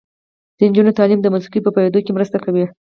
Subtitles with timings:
[0.57, 2.65] د نجونو تعلیم د موسیقۍ په پوهیدو کې مرسته کوي.